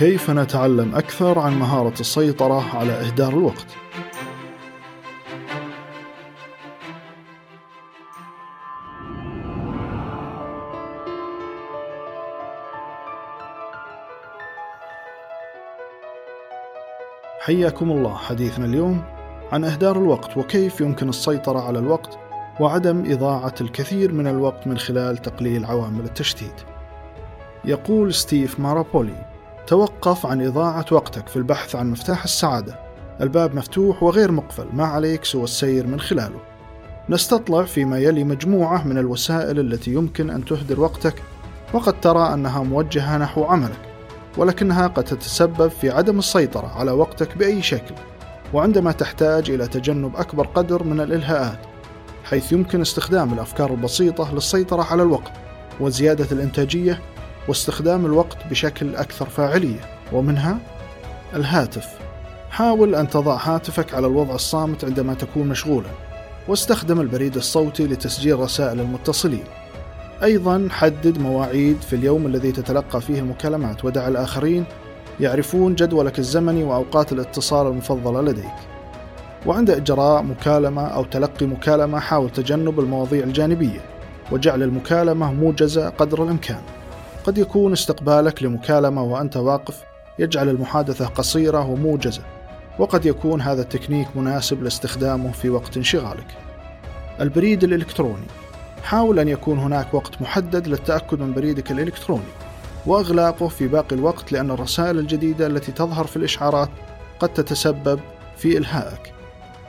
[0.00, 3.66] كيف نتعلم أكثر عن مهارة السيطرة على إهدار الوقت؟
[17.40, 19.02] حياكم الله حديثنا اليوم
[19.52, 22.18] عن إهدار الوقت وكيف يمكن السيطرة على الوقت
[22.60, 26.60] وعدم إضاعة الكثير من الوقت من خلال تقليل عوامل التشتيت.
[27.64, 29.29] يقول ستيف مارابولي:
[29.70, 32.78] توقف عن إضاعة وقتك في البحث عن مفتاح السعادة.
[33.20, 36.40] الباب مفتوح وغير مقفل، ما عليك سوى السير من خلاله.
[37.08, 41.22] نستطلع فيما يلي مجموعة من الوسائل التي يمكن أن تهدر وقتك،
[41.72, 43.80] وقد ترى أنها موجهة نحو عملك،
[44.36, 47.94] ولكنها قد تتسبب في عدم السيطرة على وقتك بأي شكل.
[48.54, 51.58] وعندما تحتاج إلى تجنب أكبر قدر من الإلهاءات
[52.24, 55.32] حيث يمكن استخدام الأفكار البسيطة للسيطرة على الوقت
[55.80, 57.00] وزيادة الإنتاجية
[57.48, 59.80] واستخدام الوقت بشكل أكثر فاعلية.
[60.12, 60.58] ومنها
[61.34, 61.88] الهاتف.
[62.50, 65.88] حاول أن تضع هاتفك على الوضع الصامت عندما تكون مشغولا
[66.48, 69.44] واستخدم البريد الصوتي لتسجيل رسائل المتصلين.
[70.22, 74.64] أيضا حدد مواعيد في اليوم الذي تتلقى فيه المكالمات ودع الآخرين
[75.20, 78.54] يعرفون جدولك الزمني وأوقات الاتصال المفضلة لديك.
[79.46, 83.80] وعند إجراء مكالمة أو تلقي مكالمة حاول تجنب المواضيع الجانبية
[84.32, 86.60] وجعل المكالمة موجزة قدر الإمكان.
[87.24, 89.84] قد يكون استقبالك لمكالمة وأنت واقف
[90.18, 92.22] يجعل المحادثة قصيرة وموجزة
[92.78, 96.26] وقد يكون هذا التكنيك مناسب لاستخدامه في وقت انشغالك.
[97.20, 98.26] البريد الإلكتروني.
[98.82, 102.22] حاول أن يكون هناك وقت محدد للتأكد من بريدك الإلكتروني
[102.86, 106.70] وإغلاقه في باقي الوقت لأن الرسائل الجديدة التي تظهر في الإشعارات
[107.20, 108.00] قد تتسبب
[108.36, 109.12] في إلهائك.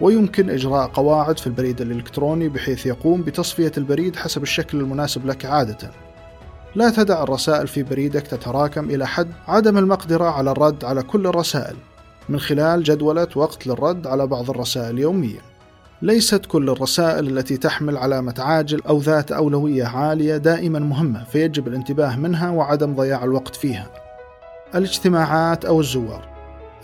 [0.00, 5.90] ويمكن إجراء قواعد في البريد الإلكتروني بحيث يقوم بتصفية البريد حسب الشكل المناسب لك عادة.
[6.74, 11.76] لا تدع الرسائل في بريدك تتراكم إلى حد عدم المقدرة على الرد على كل الرسائل
[12.28, 15.40] من خلال جدولة وقت للرد على بعض الرسائل يوميا.
[16.02, 22.16] ليست كل الرسائل التي تحمل علامة عاجل أو ذات أولوية عالية دائما مهمة فيجب الانتباه
[22.16, 23.90] منها وعدم ضياع الوقت فيها.
[24.74, 26.28] الاجتماعات أو الزوار.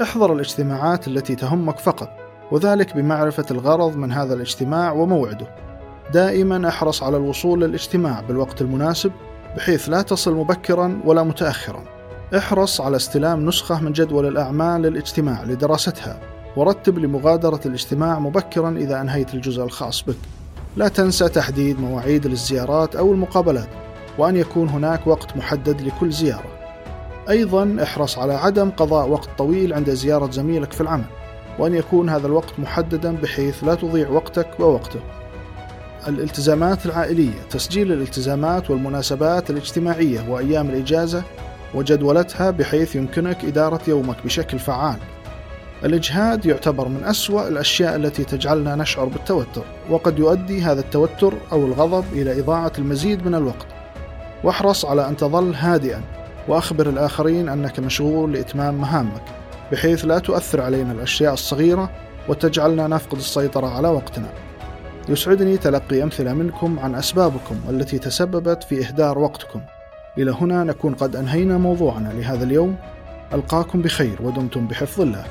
[0.02, 2.10] احضر الاجتماعات التي تهمك فقط
[2.50, 5.46] وذلك بمعرفة الغرض من هذا الاجتماع وموعده.
[6.12, 9.12] دائما أحرص على الوصول للاجتماع بالوقت المناسب
[9.56, 11.84] بحيث لا تصل مبكرا ولا متأخرا.
[12.36, 16.20] احرص على استلام نسخة من جدول الأعمال للاجتماع لدراستها
[16.56, 20.16] ورتب لمغادرة الاجتماع مبكرا إذا أنهيت الجزء الخاص بك.
[20.76, 23.68] لا تنسى تحديد مواعيد للزيارات أو المقابلات
[24.18, 26.58] وأن يكون هناك وقت محدد لكل زيارة.
[27.28, 31.04] أيضا احرص على عدم قضاء وقت طويل عند زيارة زميلك في العمل
[31.58, 35.00] وأن يكون هذا الوقت محددا بحيث لا تضيع وقتك ووقته.
[36.08, 41.22] الالتزامات العائلية تسجيل الالتزامات والمناسبات الاجتماعية وأيام الإجازة
[41.74, 44.96] وجدولتها بحيث يمكنك إدارة يومك بشكل فعال.
[45.84, 52.04] الإجهاد يعتبر من أسوأ الأشياء التي تجعلنا نشعر بالتوتر، وقد يؤدي هذا التوتر أو الغضب
[52.12, 53.66] إلى إضاعة المزيد من الوقت.
[54.44, 56.00] واحرص على أن تظل هادئا،
[56.48, 59.22] وأخبر الآخرين أنك مشغول لإتمام مهامك.
[59.72, 61.90] بحيث لا تؤثر علينا الأشياء الصغيرة
[62.28, 64.28] وتجعلنا نفقد السيطرة على وقتنا.
[65.08, 69.60] يسعدني تلقي أمثلة منكم عن أسبابكم التي تسببت في إهدار وقتكم.
[70.18, 72.76] إلى هنا نكون قد أنهينا موضوعنا لهذا اليوم.
[73.32, 75.24] ألقاكم بخير ودمتم بحفظ الله.